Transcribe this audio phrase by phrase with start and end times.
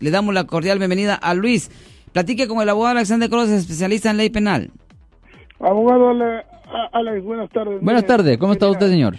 [0.00, 0.10] Luis.
[0.10, 1.70] Le damos la cordial bienvenida a Luis.
[2.12, 4.70] Platique con el abogado Alexander Cross, especialista en ley penal.
[5.60, 6.10] Abogado
[6.92, 7.80] Alex, buenas tardes.
[7.80, 9.16] Buenas tardes, ¿cómo está usted, señor?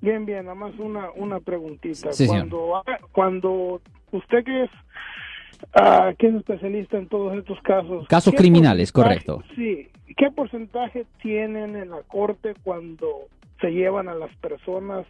[0.00, 2.12] Bien, bien, nada más una, una preguntita.
[2.12, 3.80] Sí, cuando, cuando
[4.12, 4.70] usted que es,
[5.74, 8.06] ah, que es especialista en todos estos casos.
[8.08, 9.42] Casos criminales, correcto.
[9.54, 13.28] Sí, ¿qué porcentaje tienen en la corte cuando
[13.60, 15.06] se llevan a las personas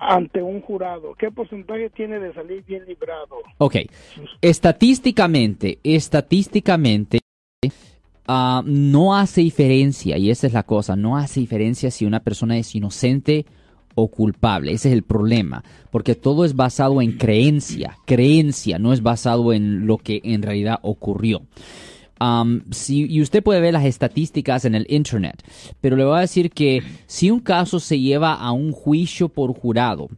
[0.00, 1.14] ante un jurado?
[1.14, 3.36] ¿Qué porcentaje tiene de salir bien librado?
[3.58, 3.76] Ok,
[4.40, 7.20] estadísticamente, estadísticamente,
[8.26, 12.56] ah, no hace diferencia, y esa es la cosa, no hace diferencia si una persona
[12.56, 13.44] es inocente
[13.94, 14.72] o culpable.
[14.72, 19.86] Ese es el problema, porque todo es basado en creencia, creencia, no es basado en
[19.86, 21.42] lo que en realidad ocurrió.
[22.70, 25.42] Si, y usted puede ver las estadísticas en el Internet,
[25.80, 29.52] pero le voy a decir que si un caso se lleva a un juicio por
[29.54, 30.08] jurado,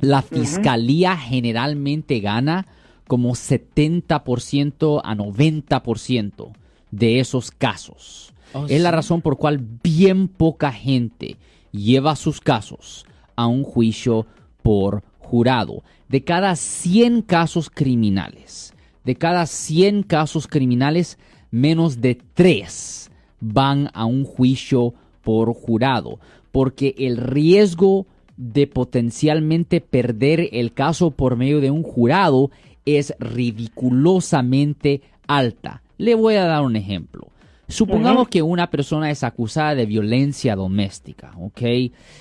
[0.00, 2.66] la fiscalía generalmente gana
[3.06, 6.52] como 70% a 90%
[6.90, 8.32] de esos casos.
[8.52, 11.36] Oh, es la razón por cual bien poca gente
[11.72, 13.04] lleva sus casos
[13.36, 14.26] a un juicio
[14.62, 15.82] por jurado.
[16.08, 18.72] De cada 100 casos criminales,
[19.04, 21.18] de cada 100 casos criminales,
[21.50, 26.18] menos de 3 van a un juicio por jurado,
[26.52, 32.50] porque el riesgo de potencialmente perder el caso por medio de un jurado
[32.84, 35.82] es ridiculosamente alta.
[35.98, 37.28] Le voy a dar un ejemplo.
[37.68, 41.62] Supongamos que una persona es acusada de violencia doméstica, ¿ok?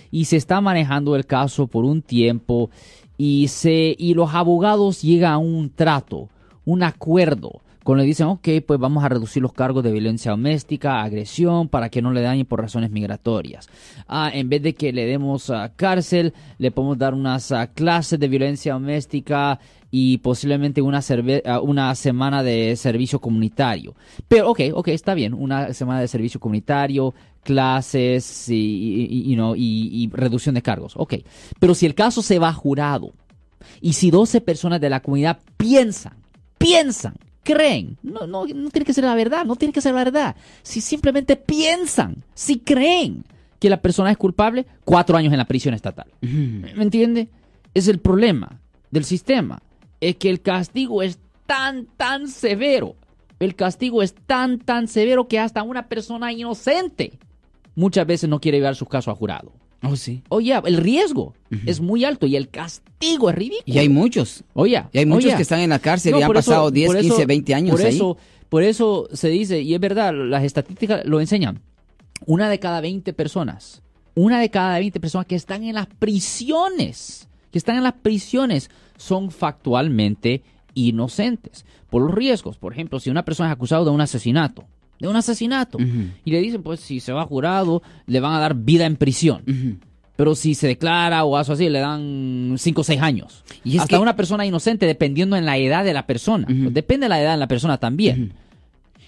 [0.10, 2.72] Y se está manejando el caso por un tiempo
[3.16, 6.30] y, se, y los abogados llegan a un trato,
[6.66, 11.04] un acuerdo, cuando le dicen, ok, pues vamos a reducir los cargos de violencia doméstica,
[11.04, 13.70] agresión, para que no le dañen por razones migratorias.
[14.08, 18.20] Ah, en vez de que le demos uh, cárcel, le podemos dar unas ah, clases
[18.20, 19.60] de violencia doméstica
[19.92, 21.00] y posiblemente una,
[21.46, 23.94] ah, una semana de servicio comunitario.
[24.28, 30.56] Pero, ok, ok, está bien, una semana de servicio comunitario, clases y, y, y reducción
[30.56, 30.94] de cargos.
[30.98, 31.18] Ok,
[31.60, 33.14] pero si el caso se va jurado
[33.80, 36.14] y si 12 personas de la comunidad piensan,
[36.58, 37.14] piensan
[37.46, 37.98] creen.
[38.04, 40.36] No, no, no tiene que ser la verdad, no tiene que ser la verdad.
[40.64, 43.24] Si simplemente piensan, si creen
[43.60, 46.08] que la persona es culpable, cuatro años en la prisión estatal.
[46.20, 47.30] ¿Me entiende?
[47.74, 48.60] Es el problema
[48.92, 49.62] del sistema.
[50.02, 52.96] Es que el castigo es tan, tan severo.
[53.40, 57.14] El castigo es tan, tan severo que hasta una persona inocente
[57.76, 59.54] muchas veces no quiere llevar su caso a jurado.
[59.88, 60.24] Oh, sí.
[60.30, 61.34] Oye, el riesgo
[61.66, 63.64] es muy alto y el castigo es ridículo.
[63.66, 64.44] Y hay muchos.
[64.54, 64.84] Oye.
[64.92, 67.76] Y hay muchos que están en la cárcel y han pasado 10, 15, 20 años
[67.76, 67.96] por ahí.
[67.96, 68.18] Eso,
[68.50, 71.62] por eso se dice, y es verdad, las estadísticas lo enseñan,
[72.26, 73.82] una de cada 20 personas,
[74.14, 78.70] una de cada 20 personas que están en las prisiones, que están en las prisiones,
[78.98, 82.58] son factualmente inocentes por los riesgos.
[82.58, 84.66] Por ejemplo, si una persona es acusada de un asesinato,
[85.00, 85.78] de un asesinato.
[86.24, 89.80] Y le dicen, pues si se va jurado, le van a dar vida en prisión.
[90.16, 93.44] Pero si se declara o algo así, le dan 5 o 6 años.
[93.64, 96.48] Y Hasta una persona inocente, dependiendo en la edad de la persona.
[96.50, 98.34] depende de la edad de la persona también.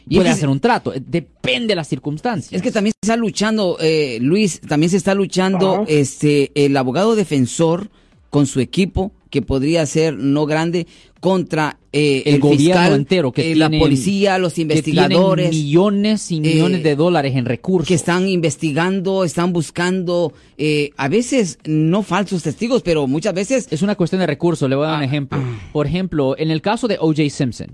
[0.10, 2.54] Y puede hacer un trato, eh, depende de las circunstancias.
[2.54, 7.14] Es que también se está luchando, eh, Luis, también se está luchando este el abogado
[7.16, 7.90] defensor
[8.30, 10.88] con su equipo, que podría ser no grande,
[11.20, 15.50] contra eh, el, gobierno entero, que eh, la policía, los investigadores.
[15.50, 17.88] millones y millones de dólares en recursos.
[17.88, 23.68] Que están investigando, están buscando, eh, a veces no falsos testigos, pero muchas veces...
[23.72, 25.40] Es una cuestión de recursos, le voy a dar un ah, ejemplo.
[25.42, 25.60] Ah.
[25.74, 27.30] Por ejemplo, en el caso de O.J.
[27.30, 27.68] Simpson,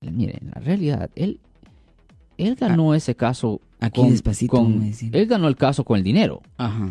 [0.00, 1.40] miren, en la realidad, él,
[2.38, 2.96] él ganó ah.
[2.96, 4.66] ese caso Aquí despacito,
[5.12, 6.40] él ganó el caso con el dinero.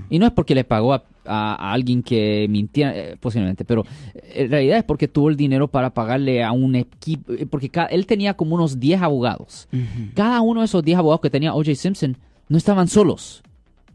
[0.09, 4.77] Y no es porque le pagó a, alguien que mintía, eh, posiblemente, pero en realidad
[4.77, 8.55] es porque tuvo el dinero para pagarle a un equipo, eh, porque él tenía como
[8.55, 9.67] unos 10 abogados.
[10.15, 11.75] Cada uno de esos 10 abogados que tenía O.J.
[11.75, 12.17] Simpson
[12.49, 13.43] no estaban solos.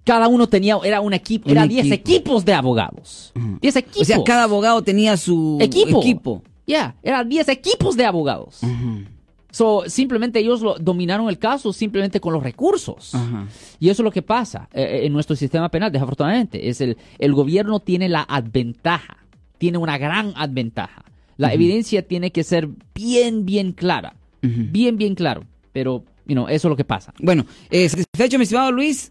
[0.05, 3.33] Cada uno tenía, era un equipo, era 10 equipos de abogados.
[3.61, 4.03] 10 equipos.
[4.03, 6.43] O sea, cada abogado tenía su equipo.
[6.67, 8.61] Ya, eran 10 equipos de abogados.
[9.59, 13.13] So, simplemente ellos lo, dominaron el caso simplemente con los recursos.
[13.81, 16.69] Y eso es lo que pasa eh, eh, en nuestro sistema penal, desafortunadamente.
[16.69, 19.17] Es el, el gobierno tiene la adventaja,
[19.59, 21.05] tiene una gran adventaja.
[21.39, 24.15] La evidencia tiene que ser bien, bien clara.
[24.43, 25.43] Bien, bien claro.
[25.73, 27.13] Pero, you know, eso es lo que pasa.
[27.19, 29.11] Bueno, eh, satisfecho, mi estimado Luis.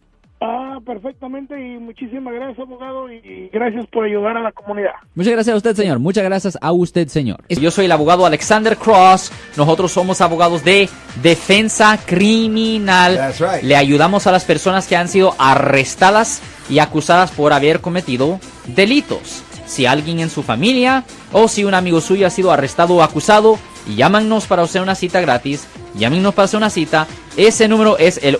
[0.78, 4.92] Ah, perfectamente y muchísimas gracias, abogado, y gracias por ayudar a la comunidad.
[5.16, 5.98] Muchas gracias a usted, señor.
[5.98, 7.44] Muchas gracias a usted, señor.
[7.50, 9.32] Yo soy el abogado Alexander Cross.
[9.58, 10.88] Nosotros somos abogados de
[11.24, 13.34] defensa criminal.
[13.64, 19.44] Le ayudamos a las personas que han sido arrestadas y acusadas por haber cometido delitos
[19.66, 23.58] si alguien en su familia o si un amigo suyo ha sido arrestado o acusado,
[23.96, 25.68] llámanos para hacer una cita gratis.
[25.96, 27.08] Llámenos para hacer una cita.
[27.36, 28.40] Ese número es el